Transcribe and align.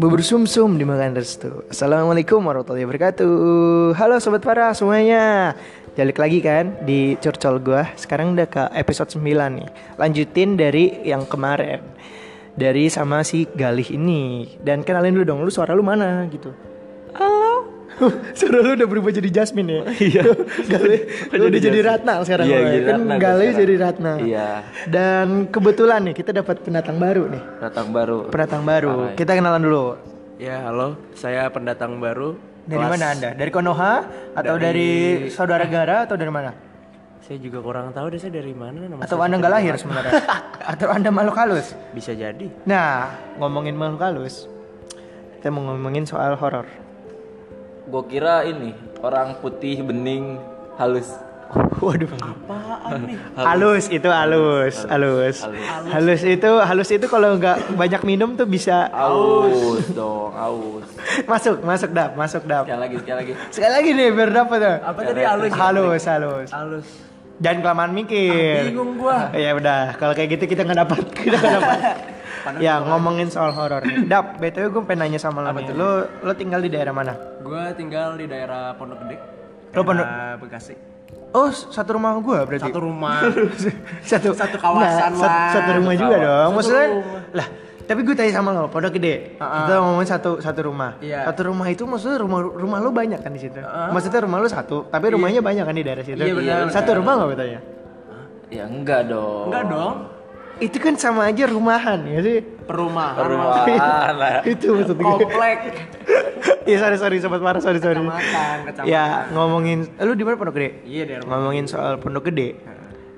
Bubur 0.00 0.24
sumsum 0.24 0.80
dimakan 0.80 1.12
restu. 1.12 1.60
Assalamualaikum 1.68 2.40
warahmatullahi 2.40 2.88
wabarakatuh. 2.88 3.92
Halo 4.00 4.16
sobat 4.16 4.40
para 4.40 4.72
semuanya. 4.72 5.52
Balik 5.92 6.16
lagi 6.16 6.40
kan 6.40 6.72
di 6.88 7.20
curcol 7.20 7.60
gua. 7.60 7.84
Sekarang 8.00 8.32
udah 8.32 8.48
ke 8.48 8.64
episode 8.80 9.12
9 9.12 9.20
nih. 9.60 9.68
Lanjutin 10.00 10.56
dari 10.56 11.04
yang 11.04 11.28
kemarin. 11.28 11.84
Dari 12.56 12.88
sama 12.88 13.20
si 13.28 13.44
Galih 13.52 13.92
ini. 13.92 14.48
Dan 14.64 14.88
kenalin 14.88 15.20
dulu 15.20 15.24
dong, 15.28 15.44
lu 15.44 15.52
suara 15.52 15.76
lu 15.76 15.84
mana 15.84 16.24
gitu. 16.32 16.48
Suara 18.38 18.58
lu 18.60 18.70
udah 18.74 18.88
berubah 18.88 19.10
jadi 19.10 19.28
Jasmine 19.30 19.68
ya. 19.68 19.82
Iya. 20.10 20.22
Galih 20.66 21.00
lu 21.30 21.42
udah 21.46 21.60
jadi 21.60 21.80
Ratna 21.80 22.12
sekarang. 22.22 22.46
Iya, 22.46 22.56
ya. 22.56 22.64
jadi 22.64 22.80
kan 22.80 22.98
Ratna 22.98 23.14
sekarang. 23.16 23.54
jadi 23.56 23.74
Ratna. 23.76 24.12
Iya. 24.18 24.48
Dan 24.86 25.26
kebetulan 25.48 26.00
nih 26.06 26.14
kita 26.14 26.30
dapat 26.32 26.56
pendatang 26.60 26.96
baru 26.96 27.28
nih. 27.28 27.42
Datang 27.60 27.86
baru. 27.90 28.18
Pendatang 28.28 28.62
baru. 28.62 28.90
Hai. 29.06 29.14
Kita 29.14 29.32
kenalan 29.32 29.60
dulu. 29.60 29.84
Ya 30.40 30.64
halo, 30.64 30.96
saya 31.12 31.52
pendatang 31.52 32.00
baru. 32.00 32.32
Dari 32.64 32.76
Kelas- 32.78 32.92
mana 32.92 33.06
Anda? 33.10 33.30
Dari 33.34 33.50
Konoha 33.50 33.94
atau 34.32 34.54
dari, 34.56 34.88
Dari- 35.26 35.32
saudara 35.36 35.64
gara 35.64 36.08
atau 36.08 36.16
dari 36.16 36.32
mana? 36.32 36.52
Saya 37.20 37.36
juga 37.36 37.60
kurang 37.60 37.92
tahu 37.92 38.10
deh 38.10 38.18
saya 38.18 38.34
dari 38.34 38.50
mana 38.50 38.88
nama 38.88 39.04
Atau 39.04 39.14
saya 39.14 39.28
Anda 39.28 39.36
nggak 39.38 39.52
lahir 39.52 39.74
sebenarnya? 39.76 40.12
atau 40.66 40.88
Anda 40.88 41.08
makhluk 41.12 41.36
halus? 41.36 41.76
Bisa 41.92 42.10
jadi. 42.10 42.48
Nah, 42.64 43.12
ngomongin 43.36 43.76
makhluk 43.76 44.00
halus, 44.00 44.48
kita 45.38 45.46
mau 45.48 45.68
ngomongin 45.68 46.04
soal 46.04 46.34
horor. 46.34 46.66
Gue 47.90 48.06
kira 48.06 48.46
ini 48.46 48.70
orang 49.02 49.34
putih 49.42 49.82
bening 49.82 50.38
halus. 50.78 51.10
Waduh. 51.82 52.06
Apaan 52.22 53.02
nih? 53.02 53.18
Halus 53.34 53.90
itu 53.90 54.06
halus, 54.06 54.86
halus. 54.86 55.42
Halus 55.90 56.22
itu 56.22 56.50
halus 56.62 56.90
itu 56.94 57.06
kalau 57.10 57.34
nggak 57.34 57.74
banyak 57.74 58.02
minum 58.06 58.38
tuh 58.38 58.46
bisa 58.46 58.86
Aus 58.94 59.90
dong, 59.90 60.30
aus. 60.30 60.86
masuk, 61.34 61.58
masuk 61.66 61.90
dap, 61.90 62.14
masuk 62.14 62.46
dap. 62.46 62.70
Sekali 62.70 62.78
lagi, 62.78 62.96
sekali 63.02 63.16
lagi. 63.18 63.32
Sekali 63.50 63.72
lagi 63.74 63.90
nih 63.98 64.08
biar 64.14 64.30
dapet 64.30 64.58
tuh. 64.62 64.76
Apa 64.86 65.00
tadi 65.02 65.22
halus? 65.26 65.50
Halus, 65.50 66.02
halus. 66.06 66.48
Halus. 66.54 66.86
Jangan 67.42 67.58
kelamaan 67.58 67.90
mikir. 67.90 68.70
Bingung 68.70 69.02
gua. 69.02 69.34
Ya 69.34 69.50
udah, 69.58 69.98
kalau 69.98 70.14
kayak 70.14 70.38
gitu 70.38 70.46
kita 70.46 70.62
nggak 70.62 70.86
dapat, 70.86 71.02
kita 71.26 71.36
nggak 71.42 71.54
dapat. 71.58 71.78
Ya 72.58 72.80
ngomongin 72.80 73.28
soal 73.28 73.50
horor 73.50 73.80
nih. 73.80 74.04
Dap, 74.04 74.36
btw 74.36 74.66
gue 74.68 74.82
pengen 74.84 75.06
nanya 75.06 75.18
sama 75.18 75.40
lo 75.40 75.52
nih. 75.52 75.70
Lo 75.70 75.90
lo 76.18 76.32
tinggal 76.32 76.58
di 76.58 76.68
daerah 76.68 76.90
mana? 76.90 77.12
Gua 77.38 77.70
tinggal 77.72 78.14
di 78.14 78.24
daerah 78.24 78.74
Pondok 78.74 78.98
Gede. 79.02 79.16
Lo 79.70 79.82
Pondok- 79.82 80.04
daerah 80.04 80.36
Bekasi. 80.36 80.74
Oh, 81.30 81.46
satu 81.48 81.94
rumah 81.94 82.18
gue 82.18 82.38
berarti. 82.44 82.66
Satu 82.66 82.80
rumah. 82.80 83.22
satu 84.10 84.28
satu 84.32 84.56
kawasan 84.56 85.14
satu, 85.14 85.22
lah. 85.22 85.50
satu 85.52 85.70
rumah 85.76 85.92
Satu 85.92 86.00
juga 86.00 86.16
kawasan. 86.16 86.26
dong. 86.26 86.42
Satu 86.42 86.56
Maksudnya 86.58 86.86
rumah. 86.90 87.20
lah, 87.30 87.46
tapi 87.80 88.00
gue 88.02 88.14
tanya 88.14 88.32
sama 88.32 88.50
lo, 88.50 88.64
Pondok 88.66 88.92
Gede. 88.92 89.14
Kita 89.36 89.72
ngomongin 89.78 90.08
satu 90.08 90.30
satu 90.38 90.60
rumah. 90.64 90.90
Iya. 90.98 91.22
Satu 91.24 91.40
rumah 91.44 91.66
itu 91.66 91.82
maksudnya 91.84 92.18
rumah 92.18 92.38
rumah 92.42 92.78
lo 92.78 92.90
banyak 92.90 93.20
kan 93.20 93.30
di 93.30 93.38
situ. 93.38 93.62
Maksudnya 93.62 94.20
rumah 94.22 94.38
lo 94.38 94.48
satu, 94.48 94.86
tapi 94.86 95.06
rumahnya 95.08 95.38
banyak 95.38 95.62
kan 95.62 95.70
di 95.72 95.84
daerah 95.86 96.02
situ. 96.02 96.18
Iya, 96.18 96.34
benar. 96.34 96.66
Satu 96.68 96.90
rumah 96.98 97.12
nggak 97.14 97.30
betanya? 97.30 97.60
Ya 98.50 98.64
enggak 98.66 99.06
dong. 99.06 99.46
Enggak 99.46 99.64
dong. 99.70 99.94
Itu 100.60 100.76
kan 100.76 100.94
sama 101.00 101.32
aja 101.32 101.48
rumahan 101.48 102.04
ya 102.04 102.20
sih. 102.20 102.44
Perumahan. 102.68 103.16
Perumahan 103.16 104.14
lah. 104.14 104.44
itu 104.52 104.76
maksud 104.76 104.96
gue. 105.00 105.16
Komplek. 105.24 105.58
Iya 106.68 106.76
sorry 106.84 106.96
sorry 107.00 107.16
sobat 107.18 107.40
parah 107.40 107.64
sorry 107.64 107.80
sorry. 107.80 107.96
Kecamatan, 107.96 108.56
kecamatan. 108.68 108.84
Ya 108.84 109.26
ngomongin, 109.32 109.88
eh, 109.96 110.04
lu 110.04 110.12
di 110.12 110.22
mana 110.22 110.36
Pondok 110.36 110.60
Gede? 110.60 110.70
Iya 110.84 111.02
daerah 111.08 111.24
Ngomongin 111.24 111.64
soal 111.64 111.96
Pondok 111.96 112.28
Gede, 112.28 112.60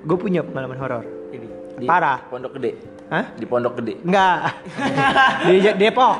gue 0.07 0.17
punya 0.17 0.41
pengalaman 0.41 0.79
horor. 0.79 1.03
ini. 1.35 1.47
Di 1.77 1.85
Parah. 1.85 2.23
Pondok 2.31 2.55
gede. 2.55 2.71
Hah? 3.11 3.25
Di 3.35 3.45
pondok 3.45 3.73
gede. 3.81 3.93
Enggak. 4.05 4.63
di 5.45 5.59
Depok. 5.75 6.15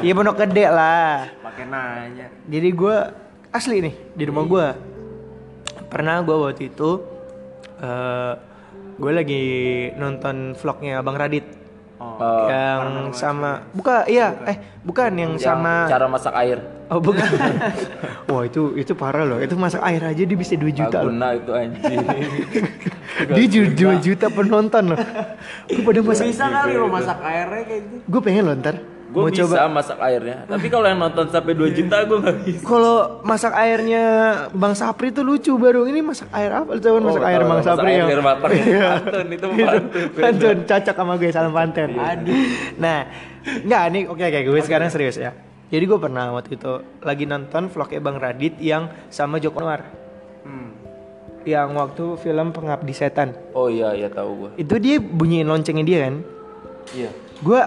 Iya 0.00 0.12
Pondok 0.14 0.36
Gede 0.46 0.64
lah. 0.70 1.26
Pakai 1.42 1.64
nanya. 1.66 2.26
Jadi 2.46 2.68
gue 2.70 2.96
asli 3.50 3.76
nih 3.82 3.94
di 4.14 4.24
rumah 4.28 4.44
gue. 4.46 4.66
Pernah 5.88 6.20
gue 6.20 6.36
waktu 6.36 6.68
itu, 6.68 7.00
eh 7.80 8.32
gue 8.98 9.12
lagi 9.14 9.44
nonton 9.94 10.58
vlognya 10.58 11.00
Bang 11.00 11.14
Radit. 11.14 11.46
Oh, 11.98 12.46
yang 12.46 13.10
sama, 13.10 13.66
buka, 13.74 14.06
iya, 14.06 14.30
eh 14.46 14.54
bukan 14.86 15.18
yang 15.18 15.34
yang 15.34 15.58
sama. 15.58 15.90
cara 15.90 16.06
masak 16.06 16.30
air. 16.38 16.62
Oh 16.86 17.02
bukan. 17.02 17.26
Wah 18.30 18.46
itu 18.46 18.78
itu 18.78 18.94
parah 18.94 19.26
loh. 19.26 19.42
Itu 19.42 19.58
masak 19.58 19.82
air 19.82 20.06
aja 20.06 20.22
dia 20.22 20.38
bisa 20.38 20.54
2 20.54 20.78
juta 20.78 21.02
loh. 21.02 21.10
Guna 21.10 21.34
itu 21.34 21.50
anjing. 21.50 21.98
Dia 23.34 23.44
ju- 23.50 23.74
2 23.74 23.98
juta 23.98 24.30
penonton 24.30 24.94
loh. 24.94 24.98
Gue 25.66 25.82
pada 25.82 26.00
masak. 26.06 26.30
Bisa 26.30 26.46
kali 26.46 26.78
lo 26.78 26.86
masak 26.86 27.18
airnya 27.18 27.62
kayak 27.66 27.82
gitu. 27.82 28.04
Gue 28.06 28.20
pengen 28.22 28.42
loh 28.46 28.54
ntar. 28.54 28.76
Gue 29.08 29.32
bisa 29.32 29.48
coba. 29.48 29.72
masak 29.72 29.98
airnya. 30.04 30.44
Tapi 30.44 30.66
kalau 30.68 30.84
yang 30.84 31.00
nonton 31.00 31.26
sampai 31.32 31.52
2 31.56 31.72
juta 31.72 31.96
gue 32.04 32.18
gak 32.20 32.36
bisa. 32.44 32.60
Kalau 32.60 32.96
masak 33.24 33.52
airnya 33.56 34.04
Bang 34.52 34.76
Sapri 34.76 35.08
tuh 35.16 35.24
lucu 35.24 35.56
baru 35.56 35.88
ini 35.88 36.04
masak 36.04 36.28
air 36.36 36.52
apa? 36.52 36.76
Lu 36.76 36.80
tahu 36.80 36.94
kan 37.00 37.04
masak 37.08 37.22
Oh, 37.24 37.30
air 37.32 37.40
Bang 37.40 37.50
masak 37.64 37.72
Sapri 37.72 37.90
air 37.96 38.04
yang 38.04 38.20
matang. 38.20 38.50
Iya. 38.52 38.88
Pantun, 39.00 39.26
itu 39.32 39.46
pantun. 39.48 40.04
Pantun 40.12 40.56
cocok 40.68 40.96
sama 41.00 41.12
gue 41.16 41.30
salam 41.32 41.52
panten. 41.56 41.88
Aduh. 41.96 42.36
Nah, 42.76 42.98
enggak 43.64 43.82
nih 43.96 44.02
oke 44.12 44.24
oke 44.28 44.40
gue 44.44 44.62
sekarang 44.68 44.88
serius 44.92 45.16
ya. 45.16 45.32
Jadi 45.68 45.84
gue 45.84 45.98
pernah 46.00 46.32
waktu 46.36 46.56
itu 46.60 46.72
lagi 47.00 47.24
nonton 47.24 47.72
vlognya 47.72 48.00
Bang 48.04 48.16
Radit 48.20 48.60
yang 48.60 48.92
sama 49.08 49.40
Joko 49.40 49.64
Anwar. 49.64 49.88
Hmm. 50.44 50.76
Yang 51.48 51.68
waktu 51.80 52.04
film 52.20 52.52
Pengabdi 52.52 52.92
Setan. 52.92 53.32
Oh 53.56 53.72
iya, 53.72 53.96
iya 53.96 54.12
tahu 54.12 54.48
gue. 54.48 54.50
Itu 54.60 54.76
dia 54.76 55.00
bunyiin 55.00 55.48
loncengnya 55.48 55.84
dia 55.84 55.98
kan. 56.08 56.16
Iya. 56.88 57.12
gue 57.38 57.60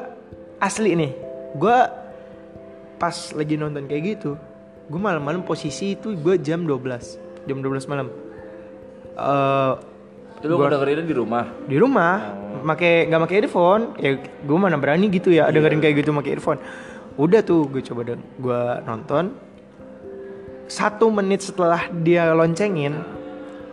asli 0.58 0.98
nih 0.98 1.31
gue 1.58 1.78
pas 3.02 3.16
lagi 3.34 3.56
nonton 3.58 3.90
kayak 3.90 4.04
gitu 4.18 4.38
gue 4.92 5.00
malam-malam 5.00 5.42
posisi 5.42 5.96
itu 5.96 6.16
gue 6.20 6.36
jam 6.40 6.68
12 6.68 7.32
jam 7.48 7.58
12 7.58 7.90
malam. 7.90 8.08
Eh 9.18 9.74
Itu 10.42 10.50
lu 10.50 10.58
ngedengerinnya 10.58 11.06
di 11.06 11.14
rumah. 11.14 11.46
di 11.70 11.78
rumah. 11.78 12.14
Make 12.66 13.10
nggak 13.10 13.22
make 13.22 13.36
earphone 13.38 13.94
ya 13.98 14.18
gue 14.18 14.58
mana 14.58 14.78
berani 14.78 15.10
gitu 15.10 15.34
ya 15.34 15.50
dengerin 15.50 15.82
kayak 15.82 16.02
gitu 16.02 16.14
make 16.14 16.30
earphone. 16.30 16.58
Udah 17.18 17.46
tuh 17.46 17.70
gue 17.70 17.82
coba 17.86 18.02
deng 18.06 18.22
gue 18.42 18.62
nonton. 18.86 19.34
Satu 20.66 21.12
menit 21.12 21.44
setelah 21.46 21.90
dia 21.92 22.32
loncengin 22.34 22.96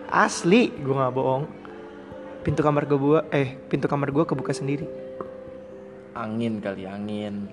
asli 0.09 0.73
gue 0.73 0.95
nggak 0.95 1.15
bohong 1.15 1.45
pintu 2.43 2.65
kamar 2.65 2.89
gue 2.89 3.21
eh 3.29 3.61
pintu 3.69 3.89
kamar 3.89 4.13
gue 4.13 4.25
kebuka 4.25 4.53
sendiri. 4.53 4.85
Angin 6.17 6.59
kali, 6.59 6.85
angin. 6.89 7.47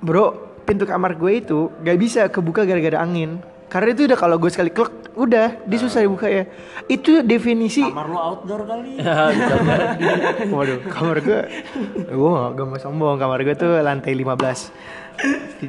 Bro, 0.00 0.24
pintu 0.64 0.88
kamar 0.88 1.12
gue 1.20 1.44
itu 1.44 1.68
gak 1.84 1.98
bisa 2.00 2.20
kebuka 2.32 2.64
gara-gara 2.64 3.04
angin. 3.04 3.36
Karena 3.70 3.94
itu 3.94 4.08
udah 4.08 4.18
kalau 4.18 4.34
gue 4.40 4.50
sekali 4.50 4.72
klek, 4.72 5.14
udah 5.14 5.62
dia 5.62 5.78
susah 5.78 6.02
dibuka 6.02 6.26
ya. 6.26 6.48
Itu 6.88 7.20
definisi. 7.20 7.84
Kamar 7.84 8.08
lo 8.08 8.18
outdoor 8.18 8.64
kali. 8.66 8.96
Waduh, 10.56 10.80
kamar 10.88 11.20
gue, 11.20 11.40
gue 12.08 12.30
gak, 12.32 12.50
gak 12.56 12.66
mau 12.66 12.78
sombong. 12.80 13.16
Kamar 13.20 13.44
gue 13.44 13.54
tuh 13.54 13.78
lantai 13.84 14.16
15 14.16 14.72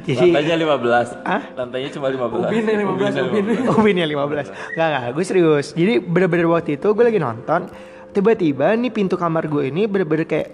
Jadi, 0.08 0.32
Lantainya 0.32 0.56
15. 0.56 1.28
Hah? 1.28 1.42
Lantainya 1.52 1.90
cuma 1.92 2.08
15. 2.08 2.48
Ubin 2.48 2.64
ya 2.64 2.76
15 2.80 3.28
ubin. 3.28 3.44
Ubin 3.68 3.96
ya 4.00 4.06
15 4.08 4.48
Gak, 4.80 4.88
gak, 4.88 5.02
gue 5.12 5.24
serius 5.28 5.66
Jadi 5.76 6.00
bener-bener 6.00 6.48
waktu 6.48 6.80
itu 6.80 6.88
gue 6.96 7.04
lagi 7.04 7.20
nonton 7.20 7.68
Tiba-tiba 8.16 8.72
nih 8.80 8.88
pintu 8.88 9.20
kamar 9.20 9.52
gue 9.52 9.68
ini 9.68 9.84
bener-bener 9.84 10.24
kayak 10.24 10.48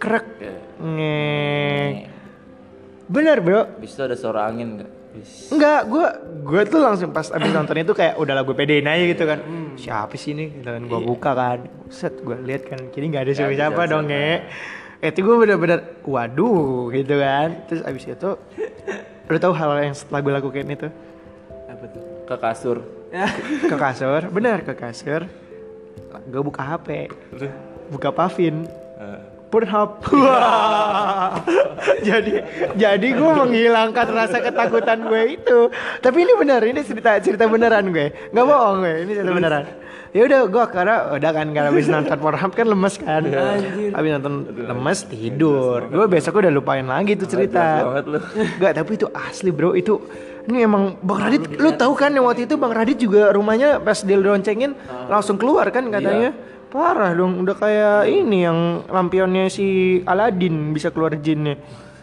Krek 0.00 0.26
Ngek 0.80 2.13
Bener 3.08 3.40
bro 3.44 3.68
Bisa 3.80 4.08
ada 4.08 4.16
suara 4.16 4.48
angin 4.48 4.80
enggak? 4.80 4.90
Bis. 5.14 5.54
Enggak, 5.54 5.86
gue 5.86 6.06
gue 6.42 6.62
tuh 6.66 6.82
langsung 6.82 7.14
pas 7.14 7.30
abis 7.30 7.50
nonton 7.54 7.78
itu 7.78 7.94
kayak 7.94 8.18
udah 8.18 8.34
lah 8.34 8.42
gue 8.42 8.56
pedein 8.58 8.82
aja 8.82 9.04
gitu 9.06 9.24
kan. 9.30 9.38
Siapa 9.78 10.10
sih 10.18 10.34
ini? 10.34 10.50
Gitu 10.58 10.66
kan 10.66 10.82
gue 10.90 11.00
buka 11.06 11.30
kan. 11.38 11.58
Set 11.86 12.18
gue 12.18 12.34
lihat 12.42 12.66
kan, 12.66 12.82
kini 12.90 13.14
nggak 13.14 13.30
ada 13.30 13.32
siapa 13.32 13.54
siapa 13.54 13.86
dong 13.86 14.10
nge. 14.10 14.42
Itu 14.98 15.22
gue 15.22 15.36
bener-bener, 15.38 16.02
waduh 16.02 16.90
gitu 16.90 17.14
kan. 17.22 17.62
Terus 17.70 17.86
abis 17.86 18.10
itu, 18.10 18.30
lu 19.30 19.38
tahu 19.38 19.54
hal 19.54 19.86
yang 19.86 19.94
setelah 19.94 20.18
gue 20.18 20.32
lakukan 20.34 20.66
itu 20.66 20.88
Apa 21.70 21.84
tuh? 21.94 22.02
Ke 22.26 22.36
kasur. 22.42 22.78
ke 23.70 23.76
kasur, 23.78 24.20
benar 24.34 24.66
ke 24.66 24.74
kasur. 24.74 25.30
Gue 26.26 26.42
buka 26.42 26.74
HP, 26.74 27.06
buka 27.86 28.10
Pavin, 28.10 28.66
Pornhub. 29.54 29.90
Wah. 30.18 31.38
jadi 32.08 32.42
jadi 32.74 33.08
gue 33.14 33.32
menghilangkan 33.38 34.06
rasa 34.10 34.42
ketakutan 34.42 35.06
gue 35.06 35.22
itu. 35.38 35.70
Tapi 36.02 36.26
ini 36.26 36.32
benar, 36.34 36.66
ini 36.66 36.82
cerita 36.82 37.14
cerita 37.22 37.46
beneran 37.46 37.94
gue. 37.94 38.10
nggak 38.34 38.44
bohong 38.50 38.82
gue, 38.82 38.94
ini 39.06 39.12
cerita 39.14 39.30
beneran. 39.30 39.64
Ya 40.14 40.22
udah 40.30 40.40
gue 40.46 40.64
karena 40.70 40.96
udah 41.18 41.30
kan 41.34 41.46
karena 41.54 41.68
habis 41.70 41.86
nonton 41.86 42.18
Pornhub 42.18 42.52
kan 42.54 42.66
lemes 42.66 42.94
kan. 42.98 43.22
Habis 43.94 44.10
nonton 44.18 44.34
lemes 44.58 44.98
tidur. 45.06 45.86
Gue 45.86 46.06
besok 46.10 46.42
udah 46.42 46.50
lupain 46.50 46.86
lagi 46.86 47.14
tuh 47.14 47.30
cerita. 47.30 47.86
Enggak, 48.34 48.72
tapi 48.82 48.90
itu 48.98 49.06
asli 49.14 49.54
bro, 49.54 49.78
itu 49.78 50.02
ini 50.44 50.60
emang 50.60 51.00
Bang 51.00 51.24
Radit, 51.24 51.56
lu 51.56 51.72
tahu 51.72 51.96
kan 51.96 52.12
yang 52.12 52.28
waktu 52.28 52.44
itu 52.44 52.60
Bang 52.60 52.74
Radit 52.76 53.00
juga 53.00 53.32
rumahnya 53.32 53.80
pas 53.80 54.04
dia 54.04 54.18
loncengin 54.20 54.76
langsung 55.08 55.38
keluar 55.38 55.70
kan 55.70 55.88
katanya. 55.88 56.34
Parah 56.74 57.14
dong, 57.14 57.38
udah 57.38 57.54
kayak 57.54 58.10
ini 58.10 58.42
yang 58.42 58.58
lampionnya 58.84 59.46
si 59.46 59.66
Aladin 60.02 60.74
bisa 60.74 60.90
keluar 60.90 61.14
jinnya. 61.14 61.54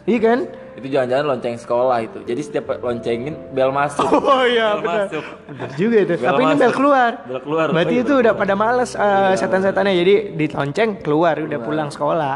Iya 0.02 0.20
kan? 0.24 0.40
Itu 0.72 0.88
jangan-jangan 0.88 1.26
lonceng 1.28 1.56
sekolah 1.58 1.98
itu. 2.00 2.24
Jadi 2.24 2.42
setiap 2.42 2.80
loncengin 2.80 3.36
bel 3.52 3.70
masuk. 3.70 4.08
Oh 4.24 4.48
iya 4.48 4.74
Bel 4.74 4.82
benar. 4.82 5.00
masuk. 5.06 5.24
Benar 5.46 5.70
juga 5.76 5.98
itu. 6.00 6.14
Bel 6.16 6.24
Tapi 6.26 6.42
ini 6.42 6.48
bel 6.48 6.64
masuk. 6.64 6.74
keluar. 6.74 7.12
Bel 7.22 7.40
keluar. 7.42 7.66
Berarti 7.70 7.96
itu 7.98 8.14
udah 8.16 8.34
pada 8.34 8.54
males 8.56 8.92
eh, 8.94 9.34
setan-setannya 9.36 9.94
jadi 9.94 10.14
dilonceng 10.34 10.90
keluar 10.98 11.36
udah 11.38 11.60
pulang 11.60 11.90
sekolah. 11.90 12.36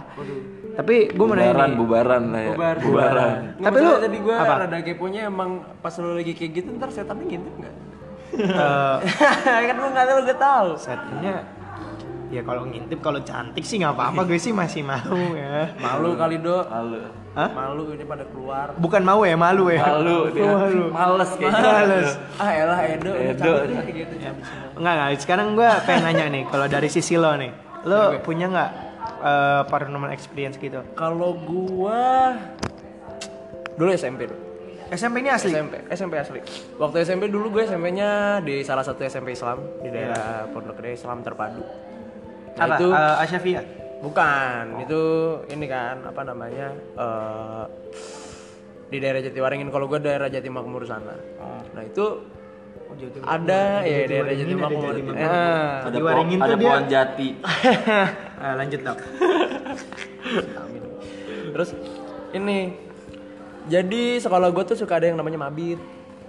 Tapi 0.76 0.96
gue 1.10 1.26
mau 1.26 1.34
nanya 1.34 1.56
Bubaran, 1.56 1.70
nih. 1.72 1.80
bubaran 1.80 2.24
lah 2.28 2.42
ya. 2.42 2.50
Bubar, 2.52 2.76
Bubaran. 2.84 3.32
Tapi 3.56 3.64
Tapi 3.64 3.78
lu- 3.80 4.02
tadi 4.04 4.18
gue 4.20 4.36
apa? 4.36 4.54
rada 4.60 4.78
keponya 4.84 5.22
emang 5.24 5.50
pas 5.80 5.96
lu 5.96 6.12
lagi 6.12 6.36
kayak 6.36 6.52
gitu 6.54 6.68
ntar 6.76 6.92
setannya 6.92 7.24
ngintip 7.26 7.54
nggak? 7.56 7.76
eh, 8.36 8.96
kan 9.72 9.76
lu 9.78 9.88
nggak 9.90 10.06
tahu 10.06 10.20
gue 10.22 10.36
tahu. 10.38 10.68
setnya 10.76 11.36
ya 12.36 12.44
kalau 12.44 12.68
ngintip 12.68 13.00
kalau 13.00 13.24
cantik 13.24 13.64
sih 13.64 13.80
nggak 13.80 13.96
apa-apa 13.96 14.28
gue 14.28 14.36
sih 14.36 14.52
masih 14.52 14.84
mau 14.84 15.16
ya. 15.32 15.72
Malu 15.80 16.20
kali 16.20 16.44
do. 16.44 16.68
Malu. 16.68 17.00
Hah? 17.36 17.50
Malu 17.52 17.84
ini 17.96 18.04
pada 18.04 18.24
keluar. 18.28 18.68
Bukan 18.76 19.02
mau 19.04 19.24
ya 19.24 19.36
malu 19.40 19.72
ya. 19.72 19.80
Malu 19.80 20.32
dia. 20.36 20.44
Malu. 20.44 20.84
Males 20.92 21.32
kayaknya. 21.40 21.72
Males. 21.72 22.10
Ah 22.36 22.52
elah 22.52 22.80
Edo, 22.84 23.12
Edo. 23.16 23.52
deh, 23.72 23.80
gitu. 23.92 24.14
Enggak 24.76 24.94
enggak. 25.00 25.10
Sekarang 25.24 25.48
gue 25.56 25.70
pengen 25.88 26.04
nanya 26.04 26.26
nih 26.28 26.44
kalau 26.52 26.68
dari 26.68 26.88
sisi 26.92 27.16
lo 27.16 27.32
nih, 27.40 27.52
lo 27.88 28.20
punya 28.20 28.52
nggak 28.52 28.72
eh, 29.24 29.62
paranormal 29.72 30.12
experience 30.12 30.60
gitu? 30.60 30.84
Kalau 30.96 31.40
gua 31.40 32.36
dulu 33.80 33.92
SMP 33.96 34.28
dulu. 34.28 34.46
SMP 34.86 35.26
ini 35.26 35.30
asli. 35.34 35.50
SMP, 35.50 35.76
SMP 35.90 36.14
asli. 36.22 36.40
Waktu 36.78 37.02
SMP 37.02 37.26
dulu 37.34 37.58
gue 37.58 37.66
SMP-nya 37.66 38.40
di 38.46 38.62
salah 38.62 38.86
satu 38.86 39.02
SMP 39.02 39.34
Islam 39.34 39.82
di 39.82 39.90
daerah 39.90 40.46
Pondok 40.54 40.78
Gede 40.78 40.94
Islam 40.94 41.26
Terpadu. 41.26 41.66
Nah, 42.56 42.66
Apa? 42.66 42.76
itu 42.78 42.88
Eh, 42.88 43.16
Asyafia. 43.20 43.62
bukan, 44.00 44.64
itu 44.80 45.02
ini 45.50 45.66
kan 45.66 46.00
apa 46.02 46.22
namanya? 46.24 46.68
eh 46.72 47.64
di 48.86 48.98
daerah 48.98 49.20
Jatiwaringin 49.20 49.68
kalau 49.68 49.86
gue 49.86 50.00
daerah 50.00 50.28
Jatimakmur 50.28 50.86
sana. 50.86 51.16
Nah, 51.74 51.84
itu 51.84 52.06
ada 53.22 53.84
ya 53.84 54.08
daerah 54.08 54.32
Jatimakmur. 54.32 54.94
Ya. 55.12 55.84
Ada, 55.84 55.98
Waringin 55.98 56.40
ada 56.40 56.56
dia- 56.56 56.64
pohon 56.66 56.86
jati. 56.88 57.30
Eh, 58.38 58.54
lanjut 58.54 58.80
dok. 58.82 58.98
Amin. 60.56 60.82
Terus 61.56 61.70
ini 62.32 62.76
jadi 63.66 64.04
sekolah 64.18 64.48
gue 64.50 64.64
tuh 64.66 64.78
suka 64.78 64.96
ada 64.96 65.08
yang 65.08 65.18
namanya 65.18 65.40
mabit. 65.42 65.80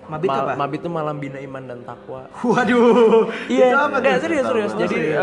Mabit 0.07 0.31
apa? 0.31 0.55
Mabit 0.57 0.81
tuh 0.81 0.89
malam 0.89 1.19
bina 1.19 1.37
iman 1.37 1.63
dan 1.67 1.83
takwa. 1.83 2.31
Waduh. 2.41 3.27
Iya, 3.47 3.67
Itu 3.69 3.77
apa 3.77 3.97
nggak, 3.97 4.15
tuh? 4.17 4.23
serius 4.23 4.45
serius. 4.45 4.71
Oh, 4.71 4.79
Jadi 4.81 4.95
serius. 4.97 5.19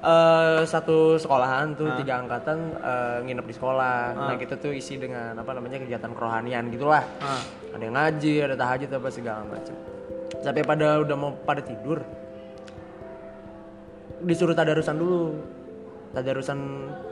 Eh, 0.00 0.60
satu 0.64 1.20
sekolahan 1.20 1.76
tuh 1.76 1.92
tiga 2.00 2.20
angkatan 2.20 2.58
eh, 2.80 3.18
nginep 3.24 3.46
di 3.46 3.54
sekolah. 3.54 4.16
Nah 4.16 4.36
kita 4.40 4.56
tuh 4.56 4.72
isi 4.72 4.96
dengan 4.96 5.36
apa 5.36 5.50
namanya 5.52 5.80
kegiatan 5.80 6.10
kerohanian 6.12 6.72
gitulah. 6.72 7.04
Ah. 7.20 7.42
Ada 7.76 7.82
yang 7.84 7.96
ngaji, 7.96 8.34
ada 8.44 8.54
tahajud 8.56 8.90
apa 8.90 9.08
segala 9.12 9.42
macam. 9.46 9.76
Sampai 10.40 10.64
pada 10.64 11.04
udah 11.04 11.16
mau 11.20 11.30
pada 11.44 11.60
tidur, 11.60 12.00
disuruh 14.24 14.56
tadarusan 14.56 14.96
dulu. 14.96 15.24
Tadarusan 16.16 16.58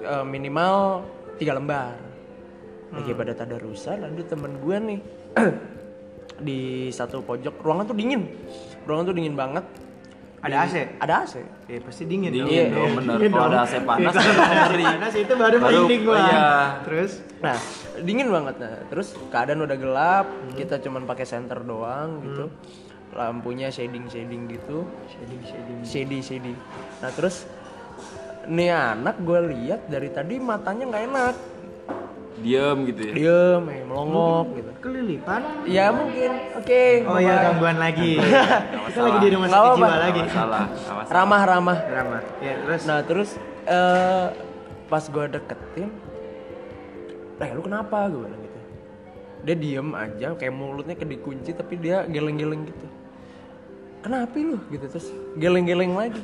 eh, 0.02 0.24
minimal 0.26 1.04
tiga 1.38 1.54
lembar. 1.54 1.94
Lagi 2.88 3.12
pada 3.12 3.36
tadarusan, 3.36 4.00
ada 4.00 4.22
temen 4.24 4.64
gue 4.64 4.76
nih 4.80 5.00
di 6.48 6.88
satu 6.88 7.20
pojok 7.20 7.60
ruangan 7.60 7.84
tuh 7.92 7.96
dingin. 7.96 8.24
Ruangan 8.88 9.12
tuh 9.12 9.16
dingin 9.16 9.36
banget. 9.36 9.64
Ada 10.38 10.56
AC? 10.62 10.74
Ada 10.96 11.14
AC. 11.20 11.34
Ya 11.66 11.78
pasti 11.80 12.02
dingin. 12.04 12.30
Dingin 12.30 12.46
Iya, 12.48 12.64
dong, 12.70 12.92
bener. 12.94 13.16
Kalau 13.26 13.46
ada 13.48 13.58
AC 13.60 13.74
panas, 13.82 14.14
AC 14.14 14.26
ngeri. 14.70 14.84
panas 14.86 15.14
itu 15.16 15.32
baru 15.34 15.56
Baru- 15.56 15.74
merinding 15.84 16.02
gua. 16.04 16.16
iya. 16.20 16.46
Terus 16.82 17.12
Nah, 17.38 17.58
dingin 17.98 18.28
banget 18.28 18.54
nah. 18.56 18.74
Terus 18.86 19.08
keadaan 19.28 19.60
udah 19.60 19.76
gelap, 19.76 20.26
kita 20.54 20.78
cuman 20.78 21.02
pakai 21.04 21.22
senter 21.24 21.58
doang 21.60 22.18
gitu. 22.20 22.46
Lampunya 23.10 23.66
shading 23.68 24.06
shading 24.06 24.46
gitu. 24.48 24.86
Shading 25.08 25.42
shading. 25.42 25.78
Shady. 26.20 26.54
Nah, 26.98 27.10
terus 27.10 27.46
nih 28.46 28.70
anak 28.70 29.18
gue 29.20 29.40
lihat 29.48 29.86
dari 29.86 30.08
tadi 30.08 30.38
matanya 30.38 30.86
nggak 30.86 31.04
enak. 31.04 31.34
Diem 32.38 32.78
gitu 32.86 33.00
ya. 33.02 33.12
Diem, 33.14 33.62
eh, 33.66 33.82
melongok 33.82 34.46
gitu. 34.54 34.70
kelilipan. 34.78 35.40
Ya 35.66 35.86
mungkin. 35.90 36.30
Oke. 36.54 36.82
Oh 37.02 37.18
ya 37.18 37.34
gangguan 37.50 37.76
lagi. 37.82 38.14
Kita 38.88 39.00
lagi 39.02 39.18
di 39.18 39.28
rumah 39.34 39.48
sakit 39.50 39.70
jiwa 39.74 39.96
lagi. 39.98 40.20
Masalah. 40.22 40.64
masalah. 40.70 41.04
Ramah-ramah. 41.10 41.78
Drama. 41.90 42.18
Ya 42.38 42.52
terus. 42.62 42.80
Nah 42.86 42.98
terus 43.02 43.30
eh 43.66 44.26
pas 44.88 45.04
gue 45.04 45.24
deketin, 45.28 45.90
eh 47.44 47.50
lu 47.52 47.60
kenapa 47.60 48.08
gue 48.08 48.24
bilang 48.24 48.40
gitu. 48.40 48.58
Dia 49.44 49.54
diem 49.54 49.90
aja, 49.92 50.26
kayak 50.32 50.54
mulutnya 50.54 50.94
kayak 50.96 51.10
dikunci 51.20 51.52
tapi 51.52 51.76
dia 51.76 52.08
geleng-geleng 52.08 52.64
gitu. 52.64 52.86
Kenapa 54.00 54.32
lu 54.38 54.56
gitu 54.72 54.86
terus 54.88 55.08
geleng-geleng 55.36 55.92
lagi. 55.92 56.22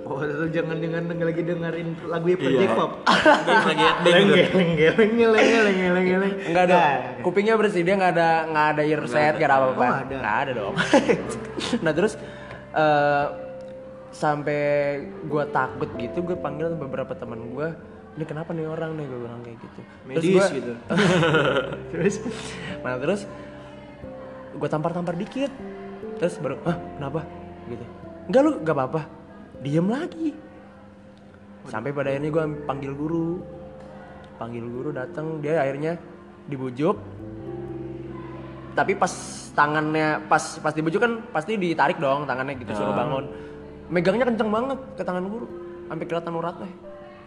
Oh, 0.00 0.18
lu 0.24 0.48
jangan 0.50 0.80
dengan 0.80 1.06
lagi 1.12 1.42
dengerin 1.44 1.88
lagu 2.08 2.26
Iya. 2.26 2.36
Project 2.40 2.72
Pop. 2.74 2.90
Lagi 3.04 3.84
headbang 3.84 4.26
gitu. 4.26 4.34
Geleng 4.34 4.70
geleng 4.74 5.12
geleng 5.14 5.46
geleng 5.46 5.76
geleng 5.76 6.06
geleng. 6.08 6.34
Enggak 6.50 6.64
ada, 6.66 6.74
Nah, 6.74 6.92
kupingnya 7.22 7.54
bersih 7.54 7.82
dia 7.84 7.94
nggak 7.94 8.12
ada 8.16 8.28
nggak 8.48 8.66
ada 8.74 8.82
earset, 8.82 9.34
nggak 9.36 9.48
ada 9.48 9.56
apa-apa. 9.60 9.86
Oh, 9.86 10.18
ada. 10.24 10.50
Dong. 10.50 10.74
nah 11.84 11.92
terus 11.92 12.12
eh 12.70 13.26
sampai 14.10 14.60
gue 15.22 15.44
takut 15.54 15.86
gitu, 15.94 16.18
gue 16.24 16.34
panggil 16.34 16.74
beberapa 16.74 17.14
teman 17.14 17.54
gue. 17.54 17.68
Ini 18.18 18.24
kenapa 18.26 18.50
nih 18.50 18.66
orang 18.66 18.98
nih 18.98 19.06
gue 19.06 19.18
bilang 19.22 19.40
kayak 19.46 19.58
gitu. 19.62 19.80
Terus 19.86 20.24
Medis 20.26 20.34
gua- 20.34 20.50
gitu. 20.50 20.72
Terus 21.94 22.14
Nah 22.82 22.98
terus 22.98 23.20
gue 24.50 24.68
tampar-tampar 24.68 25.14
dikit 25.14 25.52
Terus 26.18 26.34
baru, 26.36 26.58
hah 26.66 26.76
kenapa? 26.98 27.22
Gitu 27.70 27.86
Enggak 28.26 28.42
lu, 28.42 28.52
gak 28.60 28.74
apa-apa 28.74 29.19
Diem 29.60 29.86
lagi 29.86 30.32
Sampai 31.68 31.92
pada 31.92 32.08
akhirnya 32.10 32.30
gue 32.32 32.44
panggil 32.64 32.92
guru 32.96 33.44
Panggil 34.40 34.64
guru 34.64 34.90
datang 34.90 35.44
Dia 35.44 35.60
akhirnya 35.60 36.00
dibujuk 36.48 36.96
Tapi 38.72 38.96
pas 38.96 39.12
tangannya, 39.52 40.24
pas 40.30 40.40
pas 40.64 40.72
dibujuk 40.72 41.00
kan 41.02 41.20
pasti 41.34 41.60
ditarik 41.60 42.00
dong 42.00 42.24
tangannya 42.24 42.56
gitu 42.56 42.72
suruh 42.72 42.96
bangun 42.96 43.28
Megangnya 43.92 44.24
kenceng 44.24 44.48
banget 44.48 44.78
ke 44.96 45.02
tangan 45.04 45.28
guru 45.28 45.46
Sampai 45.90 46.04
kelihatan 46.08 46.34
uratnya 46.38 46.70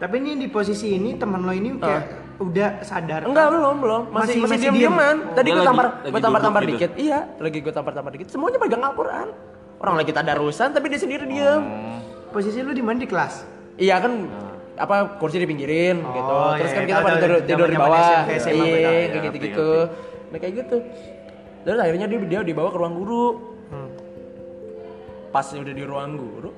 tapi 0.04 0.20
ini 0.20 0.36
di 0.36 0.48
posisi 0.52 1.00
ini 1.00 1.16
teman 1.16 1.48
lo 1.48 1.54
ini 1.56 1.80
kayak 1.80 2.36
udah 2.42 2.84
sadar. 2.84 3.24
Enggak 3.24 3.48
belum 3.56 3.76
belum 3.80 4.02
masih 4.12 4.42
Masih- 4.42 4.42
masih, 4.42 4.58
diem? 4.60 4.76
diaman. 4.84 5.16
Oh. 5.16 5.36
Tadi 5.38 5.50
gue 5.54 5.64
tampar 5.64 5.86
gue 6.04 6.22
tampar 6.22 6.42
tampar 6.44 6.62
duduk 6.66 6.76
dikit. 6.76 6.92
Iya 7.00 7.20
lagi 7.40 7.58
gue 7.64 7.74
tampar 7.74 7.94
tampar 7.96 8.12
dikit. 8.12 8.28
Semuanya 8.28 8.60
pegang 8.60 8.84
Al-Quran. 8.84 9.28
Orang 9.80 9.96
lagi 9.96 10.12
tadarusan 10.12 10.76
tapi 10.76 10.92
dia 10.92 11.00
sendiri 11.00 11.24
diem. 11.24 11.64
Posisi 12.34 12.66
lu 12.66 12.74
di 12.74 12.82
mana 12.82 12.98
di 12.98 13.08
kelas? 13.08 13.46
Iya 13.78 14.02
kan 14.02 14.26
apa 14.74 15.22
kursi 15.22 15.38
dipinggirin 15.38 16.02
gitu. 16.02 16.34
Oh, 16.34 16.58
Terus 16.58 16.74
iya, 16.74 16.78
kan 16.78 16.82
iya. 16.82 16.90
kita 16.90 16.98
Tahu, 16.98 17.06
pada 17.06 17.18
tidur, 17.22 17.40
tidur 17.46 17.68
di 17.70 17.78
bawah. 17.78 18.02
Iya 18.02 18.20
benar. 18.26 18.42
kayak 18.42 18.58
Ngerti, 18.58 19.18
gitu-gitu. 19.22 19.70
Nah 20.34 20.38
kayak 20.42 20.54
gitu. 20.66 20.78
Terus 21.64 21.80
akhirnya 21.80 22.06
dia 22.10 22.20
dia 22.26 22.40
dibawa 22.42 22.70
ke 22.74 22.78
ruang 22.82 22.96
guru. 22.98 23.26
Hmm. 23.70 23.90
Pas 25.30 25.46
udah 25.50 25.74
di 25.74 25.84
ruang 25.86 26.12
guru, 26.14 26.50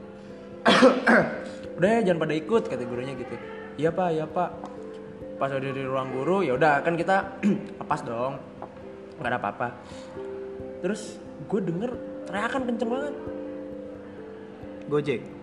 udah 1.79 1.89
ya 1.95 1.99
jangan 2.03 2.19
pada 2.27 2.33
ikut 2.35 2.63
kata 2.67 2.83
gurunya 2.83 3.13
gitu. 3.15 3.35
Iya 3.79 3.89
pak, 3.91 4.09
iya 4.11 4.25
pak. 4.27 4.49
Pas 5.39 5.51
udah 5.51 5.71
di 5.71 5.83
ruang 5.83 6.11
guru, 6.11 6.43
ya 6.43 6.59
udah 6.59 6.83
kan 6.83 6.99
kita 6.99 7.39
lepas 7.83 8.03
dong, 8.03 8.35
nggak 9.19 9.31
ada 9.31 9.39
apa-apa. 9.39 9.67
Terus 10.83 11.19
gue 11.47 11.59
denger 11.63 11.91
teriakan 12.27 12.61
kenceng 12.67 12.89
banget. 12.91 13.15
Gojek. 14.91 15.34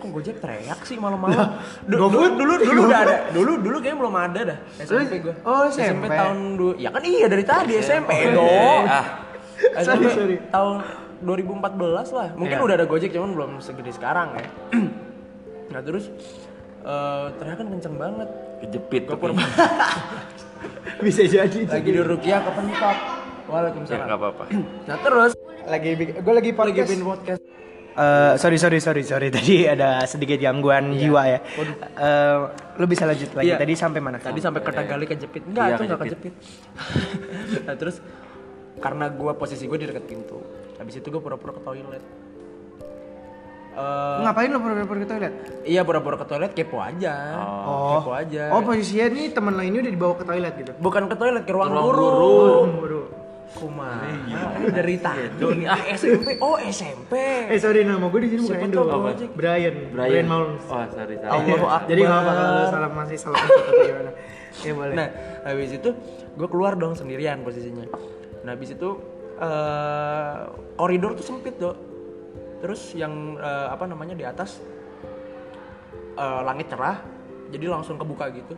Kok 0.00 0.08
Gojek 0.10 0.40
teriak 0.40 0.80
sih 0.82 0.96
malam-malam? 0.96 1.60
Du- 1.84 2.00
GoFood? 2.00 2.34
dulu, 2.34 2.54
dulu 2.56 2.64
dulu 2.64 2.80
udah 2.88 2.98
ada. 2.98 3.16
Dulu 3.30 3.52
dulu 3.60 3.76
kayaknya 3.78 3.98
belum 4.00 4.14
ada 4.16 4.40
dah 4.46 4.58
SMP 4.78 5.12
gue. 5.20 5.34
oh, 5.42 5.68
SMP. 5.68 6.04
tahun 6.08 6.38
dulu. 6.56 6.72
Ya 6.74 6.88
kan 6.88 7.02
iya 7.02 7.26
dari 7.26 7.44
tadi 7.44 7.72
SMP 7.76 8.10
dong. 8.32 8.82
Ah, 8.82 9.28
SMP 9.76 10.08
Sorry, 10.08 10.08
sorry. 10.10 10.36
tahun 10.48 10.76
2014 11.20 12.16
lah. 12.16 12.28
Mungkin 12.32 12.56
Iya. 12.56 12.64
udah 12.64 12.74
ada 12.74 12.86
Gojek 12.86 13.10
cuman 13.10 13.30
belum 13.30 13.50
segede 13.60 13.92
sekarang 13.92 14.32
ya. 14.34 14.44
nah 15.72 15.80
terus 15.80 16.08
eh 16.80 17.26
teriakan 17.36 17.66
kenceng 17.70 17.94
banget. 17.94 18.28
kejepit 18.60 19.02
tuh. 19.06 19.16
Bisa 21.00 21.24
jadi. 21.24 21.60
lagi 21.66 21.90
di 21.90 22.00
Rukia 22.00 22.40
kepentok. 22.40 22.96
Ya 23.40 23.48
Waalaikumsalam. 23.48 24.06
nggak 24.06 24.18
apa-apa. 24.18 24.44
Nah 24.88 24.96
terus 24.96 25.32
Lagi 25.60 25.92
gue 25.92 26.08
lagi 26.16 26.24
lagi 26.24 26.50
podcast. 26.52 26.88
bikin 26.88 27.04
podcast. 27.04 27.40
Eh, 28.00 28.32
sorry 28.34 28.56
sorry 28.56 28.80
sorry 28.80 29.02
sorry 29.02 29.28
tadi 29.36 29.66
ada 29.66 30.00
sedikit 30.04 30.40
gangguan 30.40 30.94
jiwa 30.94 31.22
ya. 31.26 31.38
Eh, 31.38 32.36
lu 32.74 32.86
bisa 32.86 33.04
lanjut 33.04 33.28
lagi. 33.30 33.46
Iya. 33.46 33.60
Tadi 33.60 33.72
sampai 33.74 34.00
mana? 34.00 34.16
Tadi 34.16 34.40
sampai 34.40 34.60
ke 34.60 34.70
Tagali 34.70 35.04
kejepit. 35.04 35.42
Enggak, 35.44 35.66
Iya, 35.66 35.74
itu 35.74 35.82
enggak 35.84 36.00
kejepit. 36.00 36.32
kejepit. 36.32 37.62
nah, 37.66 37.76
terus 37.76 37.96
karena 38.78 39.06
gua 39.10 39.32
posisi 39.34 39.64
gue 39.64 39.76
di 39.76 39.84
dekat 39.84 40.04
pintu. 40.06 40.40
Habis 40.74 40.96
itu 40.96 41.06
gue 41.06 41.20
pura-pura 41.20 41.52
ke 41.52 41.60
toilet. 41.60 42.00
eh, 43.70 44.18
Ngapain 44.22 44.48
lo 44.48 44.58
pura-pura 44.58 44.98
ke 44.98 45.06
toilet? 45.06 45.32
iya 45.62 45.80
pura-pura 45.82 46.16
ke 46.16 46.26
toilet 46.26 46.52
kepo 46.52 46.80
aja 46.80 47.14
Oh. 47.62 48.00
kepo 48.00 48.10
aja 48.12 48.48
Oh, 48.50 48.60
posisinya 48.60 49.06
nih 49.10 49.30
temen 49.30 49.52
lo 49.52 49.62
ini 49.62 49.76
udah 49.78 49.92
dibawa 49.92 50.14
ke 50.14 50.24
toilet 50.24 50.54
gitu. 50.56 50.72
bukan 50.76 51.04
ke 51.04 51.14
toilet 51.14 51.44
ke 51.44 51.52
ruang, 51.52 51.68
Ruang 51.68 51.84
guru, 51.86 52.06
guru. 52.08 52.48
Waduh. 52.80 53.04
Kumaha? 53.50 54.06
Ini 54.14 54.70
dari 54.70 54.94
tadi 55.02 55.42
nih 55.42 55.66
ah 55.66 55.82
SMP 55.98 56.38
oh 56.38 56.56
SMP 56.62 57.12
Eh 57.50 57.58
sorry 57.58 57.82
nama 57.82 58.06
gue 58.06 58.20
di 58.22 58.28
sini 58.30 58.40
bukan 58.46 58.58
Endo. 58.62 58.82
Apa? 58.86 59.10
Brian. 59.34 59.74
Brian. 59.90 60.24
Maulus. 60.30 60.62
Oh, 60.70 60.86
sorry, 60.94 61.18
sorry. 61.18 61.34
Allahu 61.34 61.66
Akbar. 61.66 61.88
Jadi 61.90 62.00
nggak 62.06 62.20
apa 62.22 62.32
kalau 62.32 62.64
salah 62.70 62.90
masih 62.94 63.18
salah 63.18 63.42
atau 63.46 63.74
gimana. 63.82 64.10
Ya 64.62 64.72
boleh. 64.74 64.94
Nah, 64.94 65.08
habis 65.46 65.70
itu 65.74 65.90
gue 66.38 66.48
keluar 66.50 66.72
dong 66.78 66.94
sendirian 66.94 67.42
posisinya. 67.42 67.86
Nah, 68.46 68.50
habis 68.54 68.70
itu 68.74 68.88
eh 69.40 70.38
koridor 70.78 71.18
tuh 71.18 71.26
sempit, 71.26 71.58
Dok. 71.58 71.76
Terus 72.62 72.94
yang 72.94 73.34
eh, 73.40 73.68
apa 73.72 73.84
namanya 73.90 74.14
di 74.14 74.22
atas 74.22 74.62
eh, 76.14 76.40
langit 76.46 76.70
cerah, 76.70 77.02
jadi 77.50 77.66
langsung 77.66 77.98
kebuka 77.98 78.30
gitu. 78.30 78.54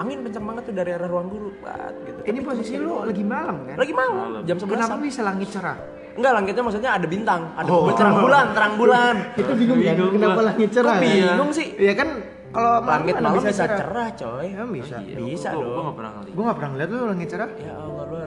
Angin 0.00 0.24
kencang 0.24 0.44
banget 0.46 0.62
tuh 0.64 0.74
dari 0.74 0.90
arah 0.90 1.04
ruang 1.06 1.28
guru, 1.28 1.52
Bat, 1.60 1.92
gitu. 2.00 2.20
ini 2.24 2.38
Tapi 2.40 2.48
posisi 2.48 2.72
lu 2.74 3.04
lagi 3.04 3.20
malam 3.20 3.56
kan? 3.68 3.76
lagi 3.76 3.92
malam, 3.92 4.40
jam 4.42 4.56
11 4.56 4.72
Kenapa 4.72 4.96
bisa 4.96 5.20
langit 5.20 5.48
cerah? 5.52 5.76
Enggak, 6.10 6.32
langitnya 6.32 6.62
maksudnya 6.64 6.90
ada 6.96 7.06
bintang, 7.06 7.42
ada 7.52 7.68
Oh. 7.68 7.92
terang 7.92 8.16
bulan, 8.18 8.44
terang 8.50 8.74
bulan. 8.74 9.14
Itu 9.40 9.52
bingung 9.52 9.78
kan? 9.78 9.96
Kenapa 10.10 10.40
langit 10.42 10.68
cerah? 10.72 10.88
Kok 10.90 10.96
kan? 10.96 11.04
bingung 11.04 11.50
sih? 11.52 11.66
Iya 11.76 11.92
kan 11.92 12.08
kalau 12.50 12.82
Langit 12.82 13.14
mana 13.14 13.28
malam 13.30 13.44
bisa 13.46 13.62
cerah, 13.62 14.08
coy. 14.10 14.46
Ya 14.50 14.64
bisa. 14.66 14.96
Bisa 14.98 15.48
Gue 15.54 15.62
dong. 15.62 15.84
gak 15.86 15.96
pernah 16.00 16.10
ngeliat. 16.16 16.34
Gue 16.34 16.42
gak 16.42 16.56
pernah 16.58 16.70
ngeliat 16.74 16.88
lu 16.90 17.04
langit 17.06 17.28
cerah. 17.30 17.50
Ya 17.54 17.74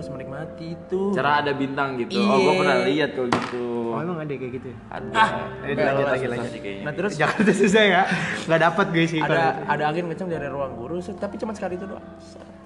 harus 0.04 0.12
menikmati 0.12 0.76
itu. 0.76 1.02
Cara 1.16 1.40
ada 1.40 1.52
bintang 1.52 1.96
gitu. 1.96 2.20
Oh, 2.20 2.36
gue 2.36 2.44
Iya. 2.46 2.60
pernah 2.60 2.78
lihat 2.84 3.10
kalau 3.16 3.30
gitu. 3.32 3.64
Oh 3.88 4.00
emang 4.00 4.20
ada 4.20 4.34
kayak 4.34 4.52
gitu 4.54 4.68
ya? 4.68 4.78
Ada. 4.92 5.08
Ah, 5.14 5.30
Eh, 5.64 5.74
lanjut 5.74 6.08
lagi 6.10 6.26
lanjut. 6.28 6.50
sih 6.50 6.60
kayaknya. 6.60 6.84
Nah, 6.84 6.94
terus 6.94 7.14
Jakarta 7.16 7.52
susah 7.56 7.84
ya? 7.86 8.04
Gak 8.44 8.60
dapet 8.60 8.86
gue 8.90 9.06
sih 9.08 9.20
ada 9.20 9.32
gitu. 9.32 9.72
ada 9.72 9.84
angin 9.88 10.06
kencang 10.06 10.30
dari 10.30 10.48
ruang 10.48 10.74
guru 10.76 10.96
tapi 11.00 11.36
cuma 11.38 11.52
sekali 11.52 11.74
itu 11.74 11.86
doang 11.86 12.04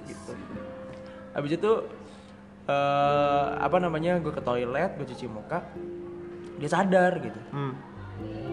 gitu 0.04 0.34
habis 1.32 1.52
itu 1.54 1.72
eh 2.66 3.46
apa 3.56 3.78
namanya 3.78 4.18
gue 4.18 4.30
ke 4.30 4.42
toilet 4.42 4.92
gue 4.94 5.06
cuci 5.06 5.26
muka 5.28 5.62
dia 6.58 6.68
sadar 6.68 7.20
gitu 7.20 7.40
Hmm. 7.50 7.74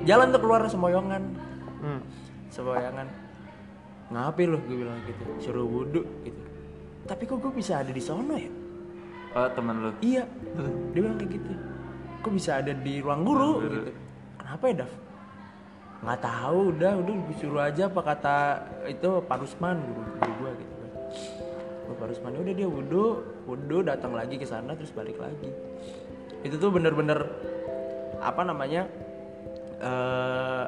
jalan 0.03 0.29
tuh 0.29 0.39
keluar 0.39 0.63
semboyongan 0.65 1.23
Hmm. 1.81 2.01
semboyangan 2.49 3.07
ngapain 4.07 4.47
lo 4.47 4.61
gue 4.61 4.77
bilang 4.77 5.01
gitu 5.05 5.23
suruh 5.41 5.65
wudhu 5.65 6.05
gitu 6.23 6.43
tapi 7.05 7.25
kok 7.25 7.39
gue 7.39 7.53
bisa 7.53 7.81
ada 7.81 7.89
di 7.89 7.99
sono 7.99 8.35
ya 8.35 8.51
Oh, 9.35 9.51
teman 9.51 9.75
lu. 9.83 9.91
iya. 9.99 10.23
Dia 10.95 11.03
bilang 11.03 11.19
kayak 11.19 11.31
gitu. 11.35 11.51
Kok 12.23 12.33
bisa 12.33 12.63
ada 12.63 12.71
di 12.71 13.03
ruang 13.03 13.27
guru? 13.27 13.67
Gitu. 13.67 13.91
Kenapa 14.39 14.65
ya 14.71 14.75
Dav? 14.87 14.93
Nggak 16.07 16.21
tahu. 16.23 16.59
Udah 16.71 16.93
udah 17.03 17.15
disuruh 17.35 17.63
aja 17.67 17.83
apa 17.91 18.01
kata 18.01 18.37
itu 18.87 19.09
Pak 19.27 19.37
Rusman 19.43 19.77
guru 19.83 20.11
guru 20.23 20.33
gua 20.39 20.51
gitu 20.55 20.75
kan. 20.79 20.91
Oh, 21.91 21.95
Pak 21.99 22.07
Rusman 22.15 22.33
udah 22.39 22.55
dia 22.55 22.69
wudhu 22.71 23.05
wudhu 23.51 23.79
datang 23.83 24.15
lagi 24.15 24.39
ke 24.39 24.47
sana 24.47 24.71
terus 24.79 24.95
balik 24.95 25.19
lagi. 25.19 25.51
Itu 26.47 26.55
tuh 26.63 26.71
bener-bener 26.71 27.19
apa 28.23 28.43
namanya 28.47 28.87
eh 29.83 30.65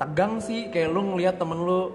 tegang 0.00 0.40
sih. 0.40 0.72
Kayak 0.72 0.96
lu 0.96 1.12
ngelihat 1.12 1.36
temen 1.36 1.60
lu 1.60 1.92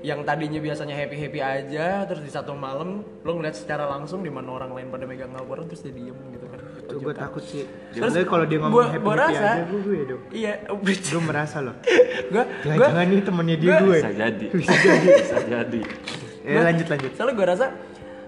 yang 0.00 0.20
tadinya 0.22 0.58
biasanya 0.58 0.94
happy 0.94 1.16
happy 1.18 1.40
aja 1.40 1.86
terus 2.04 2.20
di 2.20 2.28
satu 2.28 2.52
malam 2.52 3.00
lu 3.20 3.30
ngeliat 3.32 3.54
secara 3.54 3.84
langsung 3.86 4.20
di 4.20 4.28
mana 4.28 4.52
orang 4.52 4.70
lain 4.70 4.88
pada 4.88 5.04
megang 5.04 5.30
Al-Quran 5.30 5.64
terus 5.64 5.80
dia 5.80 5.92
diem 5.92 6.14
gitu 6.30 6.46
kan 6.46 6.60
Tuh 6.86 7.02
gue 7.02 7.10
takut 7.12 7.42
sih. 7.42 7.66
Terus 7.90 8.14
kalau 8.24 8.44
dia 8.44 8.58
ngomong 8.58 8.70
gua- 8.72 8.86
happy 8.88 9.02
gua 9.02 9.14
happy 9.16 9.34
rasa- 9.34 9.52
aja 9.52 9.64
gue 9.64 9.80
gue 9.82 9.96
dong. 10.06 10.22
iya 10.30 10.52
Gue 10.70 11.20
merasa 11.20 11.56
loh. 11.58 11.74
gua 12.32 12.44
Jangan, 12.62 12.76
gua 12.76 12.86
jangan 12.86 13.06
nih 13.08 13.20
temennya 13.20 13.56
dia 13.56 13.68
gua- 13.68 13.80
gue. 13.82 13.96
Bisa 13.96 14.10
jadi. 14.14 14.46
Bisa 14.56 14.74
jadi. 14.76 15.08
Bisa 15.12 15.36
jadi. 15.44 15.80
Eh 16.46 16.62
lanjut 16.62 16.86
lanjut. 16.86 17.10
soalnya 17.12 17.34
gue 17.34 17.46
rasa 17.48 17.66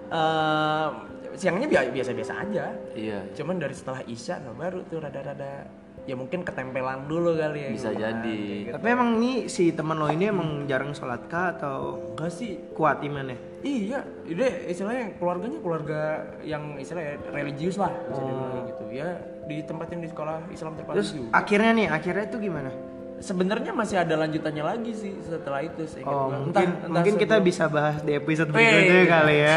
eh, 0.08 0.88
siangnya 1.32 1.66
bi- 1.66 1.92
biasa-biasa 1.94 2.32
aja 2.40 2.64
Iya. 2.92 3.18
cuman 3.32 3.56
dari 3.56 3.70
setelah 3.72 4.02
isya 4.04 4.42
nah 4.42 4.50
baru 4.52 4.82
tuh 4.84 4.98
rada-rada 4.98 5.70
ya 6.08 6.16
mungkin 6.16 6.40
ketempelan 6.40 7.04
dulu 7.04 7.36
kali 7.36 7.68
ya 7.68 7.70
Bisa 7.70 7.92
gitu 7.92 8.00
kan. 8.00 8.24
jadi. 8.24 8.38
Tapi 8.72 8.86
emang 8.88 9.20
nih 9.20 9.44
si 9.44 9.76
teman 9.76 10.00
lo 10.00 10.08
ini 10.08 10.32
emang 10.32 10.64
jarang 10.64 10.96
sholat 10.96 11.28
kah 11.28 11.52
atau 11.52 12.00
enggak 12.16 12.32
sih 12.32 12.56
kuat 12.72 13.04
imannya? 13.04 13.36
Iya, 13.60 14.00
ide 14.24 14.70
istilahnya 14.72 15.20
keluarganya 15.20 15.58
keluarga 15.60 16.00
yang 16.40 16.80
istilahnya 16.80 17.20
religius 17.28 17.76
lah 17.76 17.92
bisa 18.08 18.20
dibilang 18.24 18.64
gitu. 18.66 18.84
Ya 18.88 19.08
ditempatin 19.44 20.00
di 20.00 20.08
sekolah 20.08 20.48
Islam 20.48 20.72
terpadu 20.76 20.96
Terus 20.96 21.10
juga. 21.12 21.28
akhirnya 21.36 21.70
nih 21.76 21.86
akhirnya 21.92 22.24
itu 22.24 22.38
gimana? 22.40 22.70
Sebenarnya 23.18 23.72
masih 23.72 23.98
ada 23.98 24.14
lanjutannya 24.16 24.62
lagi 24.62 24.92
sih 24.92 25.10
setelah 25.20 25.58
itu 25.60 25.82
seingat 25.84 26.06
Oh 26.08 26.30
mungkin 26.30 26.68
mungkin 26.86 27.14
kita 27.14 27.34
sebelum- 27.34 27.46
bisa 27.46 27.64
bahas 27.66 27.98
di 28.00 28.12
episode 28.12 28.48
berikutnya 28.48 29.04
kali 29.04 29.36
ya. 29.38 29.56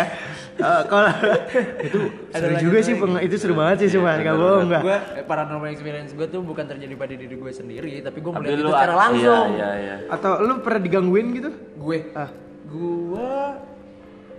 Eh, 0.51 0.81
kalau 0.83 1.09
itu 1.85 1.99
Ada 2.31 2.41
seru 2.41 2.55
juga 2.59 2.77
sih 2.79 2.93
lagi. 2.93 3.01
peng- 3.05 3.21
itu 3.21 3.35
seru 3.35 3.53
banget 3.53 3.77
sih 3.79 3.89
cuma 3.93 4.09
nggak 4.13 4.33
bohong 4.35 4.65
nggak. 4.67 4.81
Gua 4.81 4.97
eh, 5.13 5.23
paranormal 5.23 5.69
experience 5.69 6.11
gue 6.11 6.25
tuh 6.25 6.41
bukan 6.41 6.65
terjadi 6.65 6.93
pada 6.95 7.13
diri 7.13 7.35
gue 7.35 7.51
sendiri, 7.51 7.93
tapi 7.99 8.17
gue 8.19 8.31
melihat 8.31 8.57
itu 8.57 8.67
secara 8.67 8.95
langsung. 8.99 9.45
Iya, 9.51 9.69
iya, 9.69 9.69
iya. 9.77 9.95
Atau 10.09 10.31
lu 10.39 10.53
pernah 10.59 10.81
digangguin 10.81 11.27
gitu? 11.31 11.49
Gue, 11.75 11.97
Ah. 12.11 12.29
gue 12.65 13.29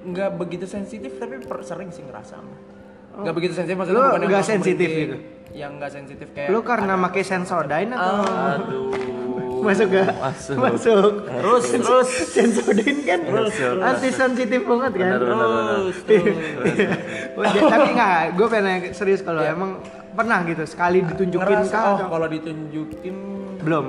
nggak 0.04 0.30
begitu 0.34 0.66
sensitif 0.66 1.14
tapi 1.14 1.38
per- 1.40 1.62
sering 1.62 1.88
sih 1.88 2.02
ngerasa. 2.02 2.42
Nggak 3.14 3.34
begitu 3.34 3.52
sensitif 3.52 3.76
maksudnya 3.76 3.98
Lu 3.98 4.08
bukan 4.08 4.18
yang 4.20 4.30
nggak 4.32 4.46
sensitif 4.48 4.88
gitu? 4.90 5.16
Yang 5.52 5.70
nggak 5.74 5.92
sensitif 5.92 6.28
kayak 6.32 6.48
Lu 6.48 6.60
karena 6.60 6.96
pakai 6.98 7.22
sensodyne 7.22 7.92
atau 7.92 8.24
Aduh. 8.24 8.90
masuk 9.62 9.88
gak? 9.88 10.10
Masuk. 10.18 10.56
Masuk. 10.58 11.12
terus 11.24 11.64
terus 11.70 12.08
Sensodyne 12.28 13.00
kan 13.04 13.20
anti 13.80 14.10
sensitif 14.10 14.60
banget 14.60 14.92
kan? 14.96 15.10
Benar, 15.12 15.20
benar, 15.22 15.46
benar. 15.46 15.76
terus 15.78 15.98
terus. 16.02 16.36
Oh, 17.32 17.42
ja- 17.42 17.64
tapi 17.64 17.88
nggak, 17.90 18.18
gue 18.34 18.46
pengen 18.46 18.92
serius 18.92 19.20
kalau 19.20 19.40
emang 19.40 19.80
pernah 20.12 20.44
gitu 20.44 20.64
sekali 20.64 21.00
ditunjukin 21.02 21.48
Ngerasa, 21.64 21.72
kah? 21.72 21.96
oh 21.96 22.10
kalau 22.10 22.26
ditunjukin 22.26 23.16
Belum. 23.58 23.86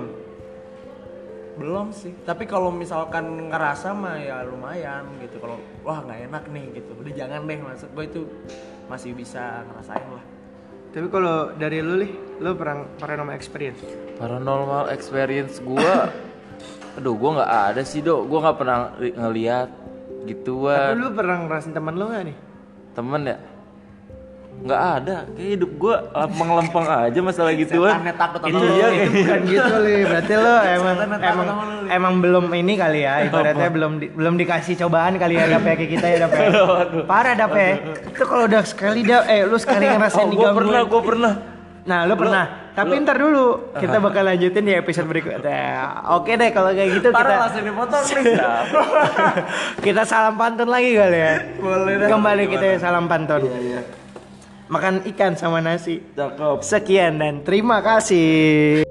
belum 1.54 1.92
sih 1.92 2.14
tapi 2.24 2.44
kalau 2.44 2.70
misalkan 2.70 3.24
ngerasa 3.48 3.94
mah 3.94 4.18
ya 4.18 4.42
lumayan 4.42 5.06
gitu 5.20 5.38
kalau 5.38 5.58
wah 5.82 6.02
nggak 6.02 6.26
enak 6.28 6.44
nih 6.50 6.66
gitu 6.74 6.92
udah 6.96 7.14
jangan 7.14 7.46
deh 7.46 7.60
maksud 7.60 7.90
gue 7.90 8.06
itu 8.06 8.22
masih 8.88 9.14
bisa 9.14 9.62
ngerasain 9.64 10.08
lah 10.08 10.24
Tapi 10.94 11.10
kalau 11.10 11.50
dari 11.58 11.82
lu 11.82 11.98
lih, 11.98 12.12
lu 12.38 12.54
pernah 12.54 12.86
paranormal 13.02 13.34
experience? 13.34 13.82
Paranormal 14.16 14.94
experience 14.94 15.58
gua 15.58 16.14
Aduh, 17.02 17.18
gua 17.18 17.42
nggak 17.42 17.54
ada 17.74 17.82
sih, 17.82 18.06
Dok. 18.06 18.30
Gua 18.30 18.40
nggak 18.46 18.58
pernah 18.62 18.78
li- 19.02 19.18
ngeliat 19.18 19.70
Tapi 19.74 20.30
gituan. 20.30 20.94
lu 20.96 21.10
pernah 21.12 21.36
ngerasain 21.42 21.74
teman 21.74 21.98
lu 21.98 22.06
gak 22.08 22.24
nih? 22.30 22.38
Temen 22.94 23.22
ya? 23.26 23.38
Nggak 24.60 24.82
ada. 24.96 25.18
Kayak 25.30 25.50
hidup 25.52 25.72
gua 25.76 25.96
lempeng-lempeng 26.14 26.86
aja 26.86 27.20
masalah 27.20 27.52
gituan. 27.52 27.92
Setannya 27.92 28.14
takut 28.14 28.40
sama 28.40 28.54
lu. 28.54 28.64
dia 28.70 28.88
Itu 28.88 29.12
bukan 29.12 29.40
gitu 29.44 29.74
lih, 29.82 30.00
berarti 30.06 30.34
lu 30.34 30.54
emang 30.56 30.96
emang 31.20 31.48
Li. 31.52 31.88
emang 31.90 32.14
belum 32.20 32.46
ini 32.54 32.74
kali 32.74 33.00
ya, 33.02 33.14
ibaratnya 33.24 33.68
belum 33.70 33.92
di- 33.98 34.10
belum 34.10 34.34
dikasih 34.38 34.80
cobaan 34.80 35.18
kali 35.18 35.36
ya 35.36 35.46
dapet 35.50 35.74
kayak 35.76 35.92
kita 35.92 36.06
ya 36.08 36.18
dapet. 36.24 36.42
Parah 37.04 37.34
dapet. 37.34 37.76
Itu 38.08 38.24
kalau 38.24 38.46
udah 38.46 38.64
sekali 38.64 39.04
dah, 39.04 39.26
eh 39.26 39.44
lu 39.44 39.58
sekali 39.58 39.84
ngerasain 39.92 40.22
Oh, 40.22 40.30
gua 40.30 40.32
digangguin. 40.32 40.60
pernah, 40.62 40.82
gua 40.86 41.02
pernah. 41.02 41.34
Nah, 41.84 42.00
lu 42.06 42.16
pernah. 42.16 42.46
Tapi 42.74 42.94
ntar 42.98 43.20
dulu, 43.20 43.76
kita 43.76 44.00
bakal 44.00 44.24
lanjutin 44.24 44.64
di 44.64 44.74
episode 44.74 45.06
berikutnya. 45.06 45.62
Oke 46.10 46.34
deh 46.34 46.50
kalau 46.50 46.72
kayak 46.72 46.90
gitu 46.96 47.06
kita 47.06 47.14
parah 47.14 47.38
langsung 47.44 47.62
dipotong 47.62 48.02
nih 48.02 48.24
kita 49.86 50.02
salam 50.04 50.34
pantun 50.34 50.66
lagi 50.66 50.96
kali 50.96 51.20
ya. 51.20 51.34
Boleh 51.60 51.94
dah. 52.00 52.08
Kembali 52.08 52.44
kita 52.48 52.66
salam 52.80 53.06
pantun. 53.06 53.46
Makan 54.72 55.04
ikan 55.16 55.36
sama 55.36 55.60
nasi. 55.60 56.00
Cakep. 56.16 56.64
Sekian 56.64 57.20
dan 57.20 57.44
terima 57.44 57.84
kasih. 57.84 58.88